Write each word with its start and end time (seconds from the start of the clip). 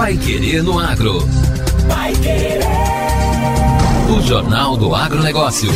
Pai 0.00 0.16
Querer 0.16 0.62
no 0.62 0.78
Agro. 0.78 1.28
Pai 1.86 2.14
Querer. 2.14 2.60
O 4.08 4.22
Jornal 4.22 4.74
do 4.78 4.94
Agronegócio. 4.94 5.70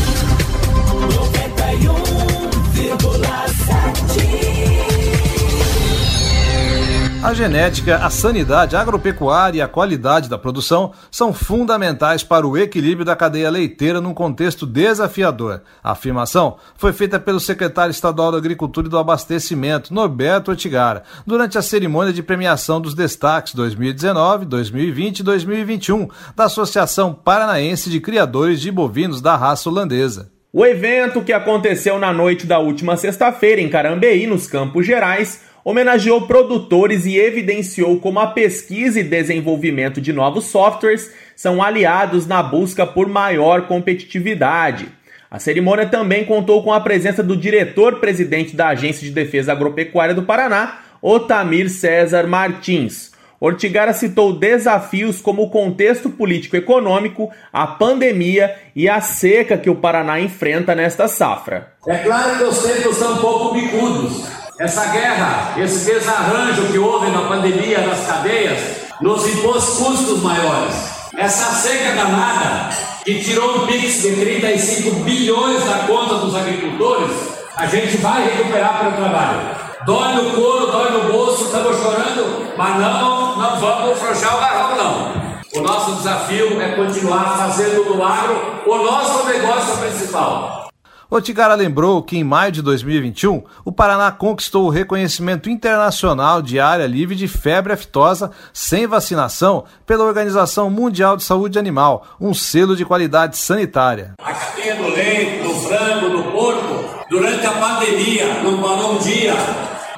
A 7.24 7.32
genética, 7.32 7.96
a 7.96 8.10
sanidade, 8.10 8.76
a 8.76 8.80
agropecuária 8.82 9.56
e 9.56 9.62
a 9.62 9.66
qualidade 9.66 10.28
da 10.28 10.36
produção 10.36 10.92
são 11.10 11.32
fundamentais 11.32 12.22
para 12.22 12.46
o 12.46 12.54
equilíbrio 12.54 13.02
da 13.02 13.16
cadeia 13.16 13.48
leiteira 13.48 13.98
num 13.98 14.12
contexto 14.12 14.66
desafiador. 14.66 15.62
A 15.82 15.92
afirmação 15.92 16.58
foi 16.76 16.92
feita 16.92 17.18
pelo 17.18 17.40
secretário 17.40 17.92
estadual 17.92 18.30
da 18.30 18.36
Agricultura 18.36 18.88
e 18.88 18.90
do 18.90 18.98
Abastecimento, 18.98 19.94
Norberto 19.94 20.50
Otigara, 20.50 21.02
durante 21.26 21.56
a 21.56 21.62
cerimônia 21.62 22.12
de 22.12 22.22
premiação 22.22 22.78
dos 22.78 22.92
destaques 22.92 23.54
2019, 23.54 24.44
2020 24.44 25.20
e 25.20 25.22
2021 25.22 26.08
da 26.36 26.44
Associação 26.44 27.14
Paranaense 27.14 27.88
de 27.88 28.00
Criadores 28.00 28.60
de 28.60 28.70
Bovinos 28.70 29.22
da 29.22 29.34
Raça 29.34 29.70
Holandesa. 29.70 30.30
O 30.52 30.64
evento, 30.64 31.22
que 31.22 31.32
aconteceu 31.32 31.98
na 31.98 32.12
noite 32.12 32.46
da 32.46 32.58
última 32.58 32.98
sexta-feira 32.98 33.62
em 33.62 33.70
Carambeí, 33.70 34.26
nos 34.26 34.46
Campos 34.46 34.86
Gerais, 34.86 35.40
homenageou 35.64 36.26
produtores 36.26 37.06
e 37.06 37.16
evidenciou 37.16 37.98
como 37.98 38.20
a 38.20 38.26
pesquisa 38.26 39.00
e 39.00 39.04
desenvolvimento 39.04 40.00
de 40.00 40.12
novos 40.12 40.44
softwares 40.44 41.10
são 41.34 41.62
aliados 41.62 42.26
na 42.26 42.42
busca 42.42 42.86
por 42.86 43.08
maior 43.08 43.66
competitividade. 43.66 44.88
A 45.30 45.38
cerimônia 45.38 45.86
também 45.86 46.24
contou 46.24 46.62
com 46.62 46.72
a 46.72 46.80
presença 46.80 47.22
do 47.22 47.36
diretor-presidente 47.36 48.54
da 48.54 48.68
Agência 48.68 49.02
de 49.02 49.10
Defesa 49.10 49.52
Agropecuária 49.52 50.14
do 50.14 50.22
Paraná, 50.22 50.80
Otamir 51.02 51.68
César 51.70 52.26
Martins. 52.26 53.12
Ortigara 53.40 53.92
citou 53.92 54.38
desafios 54.38 55.20
como 55.20 55.42
o 55.42 55.50
contexto 55.50 56.08
político-econômico, 56.08 57.30
a 57.52 57.66
pandemia 57.66 58.54
e 58.76 58.88
a 58.88 59.00
seca 59.00 59.58
que 59.58 59.68
o 59.68 59.74
Paraná 59.74 60.20
enfrenta 60.20 60.74
nesta 60.74 61.08
safra. 61.08 61.72
É 61.86 61.98
claro 61.98 62.38
que 62.38 62.44
os 62.44 62.62
tempos 62.62 62.96
são 62.96 63.14
um 63.14 63.18
pouco 63.18 63.54
bicudos, 63.54 64.24
essa 64.58 64.86
guerra, 64.86 65.54
esse 65.56 65.84
desarranjo 65.84 66.70
que 66.70 66.78
houve 66.78 67.10
na 67.10 67.22
pandemia 67.22 67.80
nas 67.80 68.06
cadeias, 68.06 68.84
nos 69.00 69.26
impôs 69.26 69.64
custos 69.64 70.22
maiores. 70.22 70.74
Essa 71.16 71.52
seca 71.54 71.94
danada, 71.94 72.70
que 73.04 73.22
tirou 73.22 73.62
um 73.62 73.66
PIX 73.66 74.02
de 74.02 74.16
35 74.16 74.90
bilhões 75.00 75.64
da 75.64 75.78
conta 75.86 76.16
dos 76.16 76.34
agricultores, 76.36 77.10
a 77.56 77.66
gente 77.66 77.96
vai 77.98 78.24
recuperar 78.24 78.78
pelo 78.78 78.92
trabalho. 78.92 79.40
Dói 79.84 80.14
no 80.14 80.30
couro, 80.30 80.66
dói 80.70 80.90
no 80.92 81.12
bolso, 81.12 81.44
estamos 81.44 81.76
chorando, 81.76 82.52
mas 82.56 82.80
não, 82.80 83.36
não 83.36 83.60
vamos 83.60 83.98
frouxar 83.98 84.36
o 84.36 84.40
garrão, 84.40 84.76
não. 84.76 85.24
O 85.56 85.60
nosso 85.62 85.96
desafio 85.96 86.60
é 86.60 86.74
continuar 86.74 87.36
fazendo 87.38 87.84
do 87.84 88.02
agro 88.02 88.62
o 88.66 88.76
nosso 88.78 89.24
negócio 89.26 89.76
principal. 89.78 90.68
Otigara 91.16 91.54
lembrou 91.54 92.02
que 92.02 92.18
em 92.18 92.24
maio 92.24 92.50
de 92.50 92.60
2021, 92.60 93.44
o 93.64 93.70
Paraná 93.70 94.10
conquistou 94.10 94.66
o 94.66 94.68
reconhecimento 94.68 95.48
internacional 95.48 96.42
de 96.42 96.58
área 96.58 96.88
livre 96.88 97.14
de 97.14 97.28
febre 97.28 97.72
aftosa 97.72 98.32
sem 98.52 98.84
vacinação 98.84 99.64
pela 99.86 100.02
Organização 100.02 100.68
Mundial 100.68 101.16
de 101.16 101.22
Saúde 101.22 101.56
Animal, 101.56 102.04
um 102.20 102.34
selo 102.34 102.74
de 102.74 102.84
qualidade 102.84 103.36
sanitária. 103.36 104.14
A 104.18 104.32
cadeia 104.32 104.74
do 104.74 104.88
leite, 104.88 105.44
do 105.44 105.54
frango, 105.54 106.16
do 106.16 106.32
porco, 106.32 107.04
durante 107.08 107.46
a 107.46 107.52
pandemia, 107.52 108.42
não 108.42 108.60
parou 108.60 108.94
um 108.94 108.98
dia, 108.98 109.34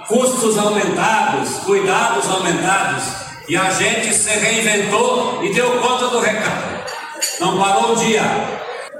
custos 0.08 0.58
aumentados, 0.58 1.60
cuidados 1.60 2.28
aumentados, 2.28 3.04
e 3.48 3.56
a 3.56 3.70
gente 3.70 4.12
se 4.12 4.28
reinventou 4.28 5.42
e 5.42 5.54
deu 5.54 5.80
conta 5.80 6.08
do 6.08 6.20
recado. 6.20 6.84
Não 7.40 7.58
parou 7.58 7.92
um 7.92 7.94
dia. 7.94 8.22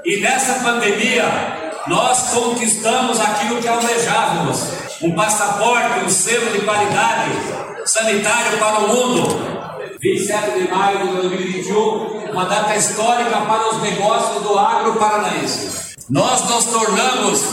E 0.03 0.19
nessa 0.19 0.63
pandemia, 0.63 1.66
nós 1.87 2.33
conquistamos 2.33 3.19
aquilo 3.19 3.61
que 3.61 3.67
almejávamos: 3.67 4.59
um 5.01 5.13
passaporte, 5.15 6.05
um 6.05 6.09
selo 6.09 6.51
de 6.51 6.61
qualidade 6.61 7.31
sanitário 7.85 8.57
para 8.59 8.79
o 8.79 8.87
mundo. 8.87 9.57
27 9.99 10.59
de 10.59 10.71
maio 10.71 11.07
de 11.07 11.15
2021, 11.15 12.31
uma 12.31 12.45
data 12.45 12.75
histórica 12.75 13.41
para 13.41 13.69
os 13.69 13.81
negócios 13.81 14.43
do 14.43 14.57
agro 14.57 14.93
paranaense. 14.93 15.95
Nós 16.07 16.47
nos 16.49 16.65
tornamos 16.65 17.43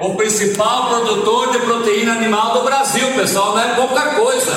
o 0.00 0.14
principal 0.16 0.88
produtor 0.88 1.52
de 1.52 1.58
proteína 1.60 2.14
animal 2.14 2.54
do 2.54 2.64
Brasil, 2.64 3.12
pessoal, 3.14 3.54
não 3.54 3.60
é 3.60 3.74
pouca 3.74 4.14
coisa. 4.14 4.52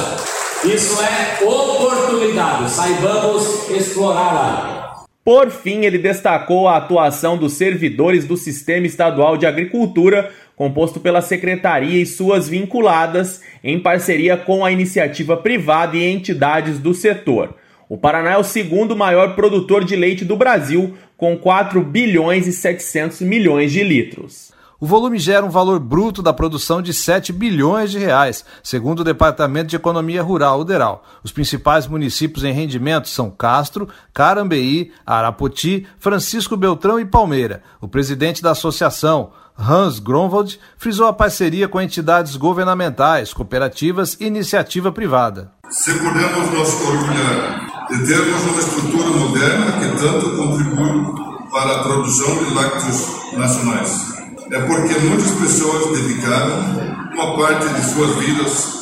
Isso 0.64 1.00
é 1.02 1.46
oportunidade, 1.46 2.72
saibamos 2.72 3.70
explorá-la. 3.70 4.85
Por 5.26 5.50
fim, 5.50 5.86
ele 5.86 5.98
destacou 5.98 6.68
a 6.68 6.78
atuação 6.78 7.36
dos 7.36 7.54
servidores 7.54 8.28
do 8.28 8.38
Sistema 8.38 8.86
Estadual 8.86 9.36
de 9.38 9.48
Agricultura, 9.48 10.32
composto 10.56 11.00
pela 11.00 11.20
Secretaria 11.20 12.00
e 12.00 12.06
suas 12.06 12.48
vinculadas, 12.48 13.42
em 13.64 13.80
parceria 13.80 14.38
com 14.38 14.64
a 14.64 14.72
iniciativa 14.72 15.36
privada 15.36 15.98
e 15.98 16.04
entidades 16.04 16.78
do 16.78 16.94
setor. 16.94 17.56
O 17.90 17.98
Paraná 17.98 18.34
é 18.34 18.38
o 18.38 18.44
segundo 18.44 18.96
maior 18.96 19.34
produtor 19.34 19.84
de 19.84 19.96
leite 19.96 20.24
do 20.24 20.38
Brasil, 20.38 20.94
com 21.18 21.36
4 21.36 21.82
bilhões 21.82 22.46
e 22.46 22.54
700 22.54 23.22
milhões 23.22 23.72
de 23.72 23.84
litros. 23.84 24.54
O 24.86 24.88
volume 24.88 25.18
gera 25.18 25.44
um 25.44 25.50
valor 25.50 25.80
bruto 25.80 26.22
da 26.22 26.32
produção 26.32 26.80
de 26.80 26.94
7 26.94 27.34
bilhões 27.34 27.90
de 27.90 27.98
reais, 27.98 28.46
segundo 28.62 29.00
o 29.00 29.04
Departamento 29.04 29.70
de 29.70 29.76
Economia 29.76 30.22
Rural, 30.22 30.60
o 30.60 30.64
DERAL. 30.64 31.04
Os 31.24 31.32
principais 31.32 31.88
municípios 31.88 32.44
em 32.44 32.54
rendimento 32.54 33.10
são 33.10 33.32
Castro, 33.32 33.90
Carambeí, 34.14 34.92
Arapoti, 35.04 35.88
Francisco 35.98 36.56
Beltrão 36.56 37.00
e 37.00 37.06
Palmeira. 37.06 37.64
O 37.82 37.88
presidente 37.88 38.44
da 38.44 38.52
associação, 38.52 39.32
Hans 39.58 39.98
Gronwald, 39.98 40.60
frisou 40.78 41.08
a 41.08 41.14
parceria 41.14 41.68
com 41.68 41.82
entidades 41.82 42.36
governamentais, 42.36 43.34
cooperativas 43.34 44.16
e 44.20 44.26
iniciativa 44.28 44.92
privada. 44.92 45.52
Se 45.68 45.96
podemos 45.96 46.52
nos 46.52 46.82
orgulhar 46.82 47.88
de 47.90 48.06
termos 48.06 48.44
uma 48.44 48.60
estrutura 48.60 49.10
moderna 49.10 49.72
que 49.80 50.00
tanto 50.00 50.38
contribui 50.38 51.52
para 51.52 51.76
a 51.76 51.84
produção 51.86 52.38
de 52.38 52.54
lácteos 52.54 53.34
nacionais 53.36 54.15
é 54.52 54.60
porque 54.62 55.00
muitas 55.00 55.32
pessoas 55.32 56.02
dedicaram 56.02 57.10
uma 57.14 57.38
parte 57.38 57.68
de 57.74 57.82
suas 57.82 58.16
vidas 58.18 58.76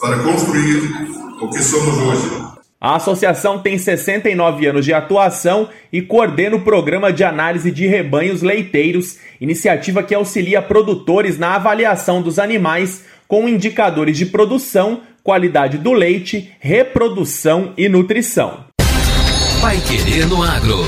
para 0.00 0.18
construir 0.18 0.82
o 1.40 1.50
que 1.50 1.62
somos 1.62 1.96
hoje. 1.98 2.50
A 2.80 2.96
associação 2.96 3.58
tem 3.58 3.76
69 3.76 4.66
anos 4.66 4.84
de 4.84 4.94
atuação 4.94 5.68
e 5.92 6.00
coordena 6.00 6.56
o 6.56 6.62
programa 6.62 7.12
de 7.12 7.22
análise 7.22 7.70
de 7.70 7.86
rebanhos 7.86 8.40
leiteiros, 8.40 9.18
iniciativa 9.38 10.02
que 10.02 10.14
auxilia 10.14 10.62
produtores 10.62 11.38
na 11.38 11.56
avaliação 11.56 12.22
dos 12.22 12.38
animais 12.38 13.04
com 13.28 13.48
indicadores 13.48 14.16
de 14.16 14.26
produção, 14.26 15.02
qualidade 15.22 15.76
do 15.76 15.92
leite, 15.92 16.52
reprodução 16.58 17.74
e 17.76 17.88
nutrição. 17.88 18.64
Vai 19.60 19.76
querer 19.80 20.26
no 20.26 20.42
agro. 20.42 20.78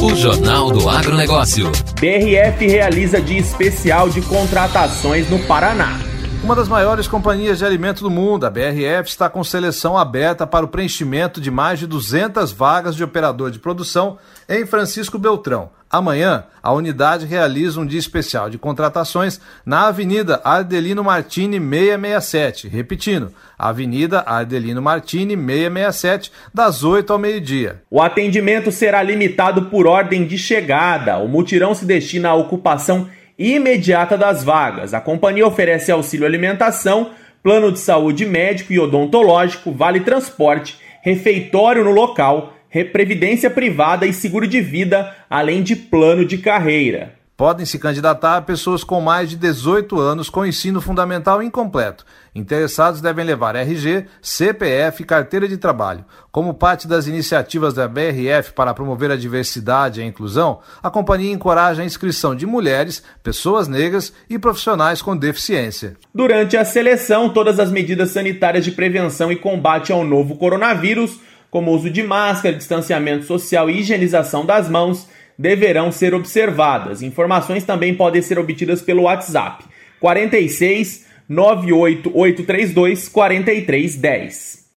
O 0.00 0.14
Jornal 0.14 0.70
do 0.70 0.88
Agronegócio. 0.88 1.72
BRF 2.00 2.64
realiza 2.66 3.20
dia 3.20 3.40
especial 3.40 4.08
de 4.08 4.22
contratações 4.22 5.28
no 5.28 5.40
Paraná. 5.40 5.98
Uma 6.42 6.54
das 6.54 6.68
maiores 6.68 7.08
companhias 7.08 7.58
de 7.58 7.64
alimento 7.64 8.04
do 8.04 8.10
mundo, 8.10 8.46
a 8.46 8.50
BRF, 8.50 9.08
está 9.08 9.28
com 9.28 9.42
seleção 9.42 9.98
aberta 9.98 10.46
para 10.46 10.64
o 10.64 10.68
preenchimento 10.68 11.40
de 11.40 11.50
mais 11.50 11.80
de 11.80 11.86
200 11.86 12.52
vagas 12.52 12.94
de 12.94 13.02
operador 13.02 13.50
de 13.50 13.58
produção 13.58 14.18
em 14.48 14.64
Francisco 14.64 15.18
Beltrão. 15.18 15.70
Amanhã, 15.90 16.44
a 16.62 16.70
unidade 16.72 17.24
realiza 17.24 17.80
um 17.80 17.86
dia 17.86 17.98
especial 17.98 18.50
de 18.50 18.58
contratações 18.58 19.40
na 19.64 19.88
Avenida 19.88 20.38
Ardelino 20.44 21.02
Martini 21.02 21.58
667. 21.58 22.68
Repetindo, 22.68 23.32
Avenida 23.58 24.22
Ardelino 24.26 24.82
Martini 24.82 25.34
667, 25.34 26.30
das 26.52 26.84
8 26.84 27.10
ao 27.10 27.18
meio-dia. 27.18 27.82
O 27.90 28.02
atendimento 28.02 28.70
será 28.70 29.02
limitado 29.02 29.62
por 29.66 29.86
ordem 29.86 30.26
de 30.26 30.36
chegada. 30.36 31.16
O 31.18 31.26
mutirão 31.26 31.74
se 31.74 31.86
destina 31.86 32.30
à 32.30 32.34
ocupação 32.34 33.08
imediata 33.38 34.18
das 34.18 34.44
vagas. 34.44 34.92
A 34.92 35.00
companhia 35.00 35.46
oferece 35.46 35.90
auxílio 35.90 36.26
alimentação, 36.26 37.12
plano 37.42 37.72
de 37.72 37.78
saúde 37.78 38.26
médico 38.26 38.74
e 38.74 38.78
odontológico, 38.78 39.72
vale 39.72 40.00
transporte, 40.00 40.78
refeitório 41.02 41.84
no 41.84 41.92
local, 41.92 42.52
previdência 42.92 43.50
privada 43.50 44.06
e 44.06 44.12
seguro 44.12 44.46
de 44.46 44.60
vida, 44.60 45.14
além 45.28 45.62
de 45.62 45.74
plano 45.74 46.24
de 46.24 46.38
carreira. 46.38 47.18
Podem 47.38 47.64
se 47.64 47.78
candidatar 47.78 48.42
pessoas 48.42 48.82
com 48.82 49.00
mais 49.00 49.30
de 49.30 49.36
18 49.36 49.96
anos 50.00 50.28
com 50.28 50.44
ensino 50.44 50.80
fundamental 50.80 51.40
incompleto. 51.40 52.04
Interessados 52.34 53.00
devem 53.00 53.24
levar 53.24 53.54
RG, 53.54 54.06
CPF 54.20 55.02
e 55.02 55.06
carteira 55.06 55.46
de 55.46 55.56
trabalho. 55.56 56.04
Como 56.32 56.52
parte 56.52 56.88
das 56.88 57.06
iniciativas 57.06 57.74
da 57.74 57.86
BRF 57.86 58.52
para 58.54 58.74
promover 58.74 59.12
a 59.12 59.16
diversidade 59.16 60.00
e 60.00 60.02
a 60.02 60.06
inclusão, 60.06 60.58
a 60.82 60.90
companhia 60.90 61.32
encoraja 61.32 61.80
a 61.80 61.84
inscrição 61.84 62.34
de 62.34 62.44
mulheres, 62.44 63.04
pessoas 63.22 63.68
negras 63.68 64.12
e 64.28 64.36
profissionais 64.36 65.00
com 65.00 65.16
deficiência. 65.16 65.96
Durante 66.12 66.56
a 66.56 66.64
seleção, 66.64 67.28
todas 67.28 67.60
as 67.60 67.70
medidas 67.70 68.10
sanitárias 68.10 68.64
de 68.64 68.72
prevenção 68.72 69.30
e 69.30 69.36
combate 69.36 69.92
ao 69.92 70.04
novo 70.04 70.34
coronavírus, 70.34 71.20
como 71.50 71.72
uso 71.72 71.90
de 71.90 72.02
máscara, 72.02 72.54
distanciamento 72.54 73.24
social 73.24 73.70
e 73.70 73.80
higienização 73.80 74.44
das 74.44 74.68
mãos, 74.68 75.08
deverão 75.38 75.92
ser 75.92 76.14
observadas. 76.14 77.02
Informações 77.02 77.64
também 77.64 77.94
podem 77.94 78.20
ser 78.20 78.38
obtidas 78.38 78.82
pelo 78.82 79.02
WhatsApp 79.02 79.64
46 80.00 81.06
98832 81.28 83.08
4310. 83.08 84.68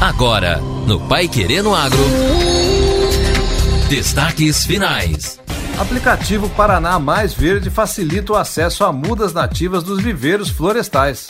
Agora, 0.00 0.58
no 0.86 0.98
Pai 1.08 1.28
Querendo 1.28 1.74
Agro. 1.74 1.98
Destaques 3.88 4.64
finais. 4.64 5.40
Aplicativo 5.78 6.48
Paraná 6.50 6.98
Mais 6.98 7.34
Verde 7.34 7.70
facilita 7.70 8.32
o 8.32 8.36
acesso 8.36 8.84
a 8.84 8.92
mudas 8.92 9.32
nativas 9.32 9.82
dos 9.82 10.00
viveiros 10.00 10.48
florestais. 10.48 11.28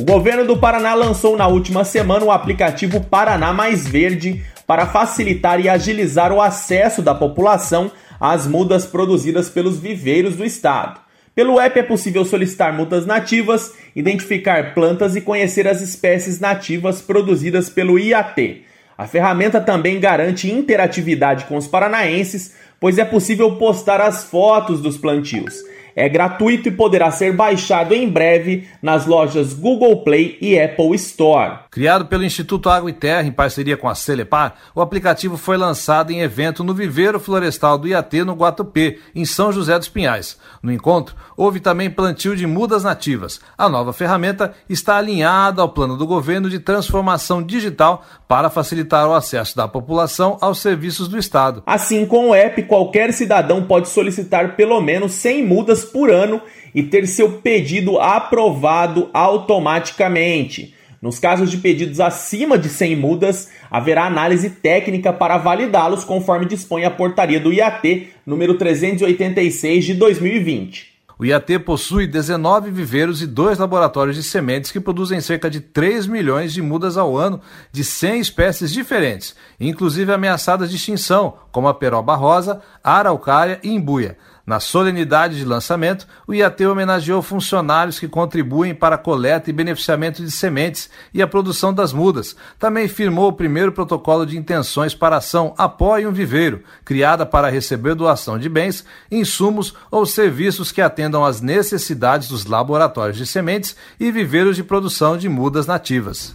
O 0.00 0.02
governo 0.02 0.46
do 0.46 0.56
Paraná 0.56 0.94
lançou 0.94 1.36
na 1.36 1.46
última 1.46 1.84
semana 1.84 2.24
o 2.24 2.30
aplicativo 2.30 3.02
Paraná 3.02 3.52
Mais 3.52 3.86
Verde 3.86 4.42
para 4.66 4.86
facilitar 4.86 5.60
e 5.60 5.68
agilizar 5.68 6.32
o 6.32 6.40
acesso 6.40 7.02
da 7.02 7.14
população 7.14 7.92
às 8.18 8.46
mudas 8.46 8.86
produzidas 8.86 9.50
pelos 9.50 9.78
viveiros 9.78 10.36
do 10.36 10.42
estado. 10.42 10.98
Pelo 11.34 11.60
app 11.60 11.78
é 11.78 11.82
possível 11.82 12.24
solicitar 12.24 12.72
mudas 12.72 13.04
nativas, 13.04 13.74
identificar 13.94 14.72
plantas 14.72 15.16
e 15.16 15.20
conhecer 15.20 15.68
as 15.68 15.82
espécies 15.82 16.40
nativas 16.40 17.02
produzidas 17.02 17.68
pelo 17.68 17.98
IAT. 17.98 18.64
A 18.96 19.06
ferramenta 19.06 19.60
também 19.60 20.00
garante 20.00 20.50
interatividade 20.50 21.44
com 21.44 21.58
os 21.58 21.68
paranaenses, 21.68 22.54
pois 22.80 22.96
é 22.96 23.04
possível 23.04 23.56
postar 23.56 24.00
as 24.00 24.24
fotos 24.24 24.80
dos 24.80 24.96
plantios. 24.96 25.62
É 26.00 26.08
gratuito 26.08 26.66
e 26.66 26.72
poderá 26.72 27.10
ser 27.10 27.34
baixado 27.34 27.92
em 27.92 28.08
breve 28.08 28.66
nas 28.80 29.04
lojas 29.04 29.52
Google 29.52 30.02
Play 30.02 30.38
e 30.40 30.58
Apple 30.58 30.94
Store. 30.94 31.58
Criado 31.70 32.06
pelo 32.06 32.24
Instituto 32.24 32.70
Água 32.70 32.88
e 32.88 32.94
Terra 32.94 33.28
em 33.28 33.30
parceria 33.30 33.76
com 33.76 33.86
a 33.86 33.94
Celepar, 33.94 34.54
o 34.74 34.80
aplicativo 34.80 35.36
foi 35.36 35.58
lançado 35.58 36.10
em 36.10 36.22
evento 36.22 36.64
no 36.64 36.72
Viveiro 36.72 37.20
Florestal 37.20 37.76
do 37.76 37.86
IAT 37.86 38.24
no 38.24 38.32
Guatupê, 38.32 38.98
em 39.14 39.26
São 39.26 39.52
José 39.52 39.78
dos 39.78 39.90
Pinhais. 39.90 40.38
No 40.62 40.72
encontro, 40.72 41.14
houve 41.36 41.60
também 41.60 41.90
plantio 41.90 42.34
de 42.34 42.46
mudas 42.46 42.82
nativas. 42.82 43.38
A 43.58 43.68
nova 43.68 43.92
ferramenta 43.92 44.54
está 44.70 44.96
alinhada 44.96 45.60
ao 45.60 45.68
plano 45.68 45.98
do 45.98 46.06
governo 46.06 46.48
de 46.48 46.58
transformação 46.58 47.42
digital 47.42 48.06
para 48.26 48.48
facilitar 48.48 49.06
o 49.06 49.12
acesso 49.12 49.54
da 49.54 49.68
população 49.68 50.38
aos 50.40 50.60
serviços 50.60 51.08
do 51.08 51.18
Estado. 51.18 51.62
Assim, 51.66 52.06
com 52.06 52.30
o 52.30 52.34
app, 52.34 52.62
qualquer 52.62 53.12
cidadão 53.12 53.64
pode 53.64 53.88
solicitar 53.88 54.56
pelo 54.56 54.80
menos 54.80 55.12
100 55.12 55.44
mudas 55.44 55.89
por 55.90 56.10
ano 56.10 56.40
e 56.74 56.82
ter 56.82 57.06
seu 57.06 57.32
pedido 57.32 57.98
aprovado 57.98 59.10
automaticamente. 59.12 60.74
Nos 61.02 61.18
casos 61.18 61.50
de 61.50 61.56
pedidos 61.56 61.98
acima 61.98 62.58
de 62.58 62.68
100 62.68 62.96
mudas, 62.96 63.48
haverá 63.70 64.04
análise 64.04 64.50
técnica 64.50 65.12
para 65.12 65.38
validá-los 65.38 66.04
conforme 66.04 66.44
dispõe 66.44 66.84
a 66.84 66.90
portaria 66.90 67.40
do 67.40 67.52
IAT 67.52 68.10
número 68.26 68.58
386 68.58 69.84
de 69.86 69.94
2020. 69.94 70.90
O 71.20 71.24
IAT 71.26 71.58
possui 71.58 72.06
19 72.06 72.70
viveiros 72.70 73.20
e 73.20 73.26
dois 73.26 73.58
laboratórios 73.58 74.16
de 74.16 74.22
sementes 74.22 74.72
que 74.72 74.80
produzem 74.80 75.20
cerca 75.20 75.50
de 75.50 75.60
3 75.60 76.06
milhões 76.06 76.50
de 76.50 76.62
mudas 76.62 76.96
ao 76.96 77.14
ano 77.14 77.42
de 77.70 77.84
100 77.84 78.20
espécies 78.20 78.72
diferentes, 78.72 79.36
inclusive 79.60 80.10
ameaçadas 80.10 80.70
de 80.70 80.76
extinção, 80.76 81.34
como 81.52 81.68
a 81.68 81.74
peroba 81.74 82.14
rosa, 82.14 82.62
araucária 82.82 83.60
e 83.62 83.68
imbuia. 83.68 84.16
Na 84.46 84.58
solenidade 84.58 85.36
de 85.36 85.44
lançamento, 85.44 86.06
o 86.26 86.34
IAT 86.34 86.64
homenageou 86.66 87.22
funcionários 87.22 87.98
que 87.98 88.08
contribuem 88.08 88.74
para 88.74 88.96
a 88.96 88.98
coleta 88.98 89.50
e 89.50 89.52
beneficiamento 89.52 90.22
de 90.22 90.30
sementes 90.30 90.90
e 91.12 91.22
a 91.22 91.26
produção 91.26 91.72
das 91.72 91.92
mudas. 91.92 92.34
Também 92.58 92.88
firmou 92.88 93.28
o 93.28 93.32
primeiro 93.32 93.72
protocolo 93.72 94.26
de 94.26 94.36
intenções 94.36 94.94
para 94.94 95.16
a 95.16 95.18
ação 95.18 95.54
Apoie 95.56 96.06
um 96.06 96.12
Viveiro, 96.12 96.62
criada 96.84 97.24
para 97.24 97.50
receber 97.50 97.94
doação 97.94 98.38
de 98.38 98.48
bens, 98.48 98.84
insumos 99.10 99.74
ou 99.90 100.04
serviços 100.06 100.72
que 100.72 100.80
atendam 100.80 101.24
às 101.24 101.40
necessidades 101.40 102.28
dos 102.28 102.44
laboratórios 102.44 103.16
de 103.16 103.26
sementes 103.26 103.76
e 103.98 104.10
viveiros 104.10 104.56
de 104.56 104.64
produção 104.64 105.16
de 105.16 105.28
mudas 105.28 105.66
nativas. 105.66 106.34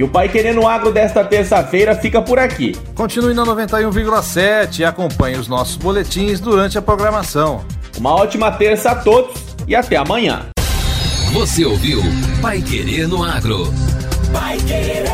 E 0.00 0.02
o 0.02 0.08
Pai 0.08 0.30
Querendo 0.30 0.66
Agro 0.66 0.90
desta 0.90 1.22
terça-feira 1.22 1.94
fica 1.94 2.22
por 2.22 2.38
aqui. 2.38 2.74
Continue 2.94 3.34
na 3.34 3.44
91,7 3.44 4.78
e 4.78 4.84
acompanhe 4.86 5.36
os 5.36 5.46
nossos 5.46 5.76
boletins 5.76 6.40
durante 6.40 6.78
a 6.78 6.82
programação. 6.82 7.62
Uma 7.98 8.14
ótima 8.14 8.50
terça 8.50 8.92
a 8.92 8.94
todos 8.94 9.38
e 9.68 9.76
até 9.76 9.96
amanhã. 9.96 10.46
Você 11.34 11.66
ouviu 11.66 12.00
Pai 12.40 12.62
Querendo 12.62 13.22
Agro. 13.22 13.70
Pai 14.32 14.56
Querer. 14.60 15.04